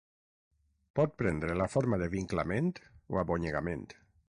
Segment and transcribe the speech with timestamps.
[0.99, 2.73] Pot prendre la forma de vinclament
[3.17, 3.89] o abonyegament.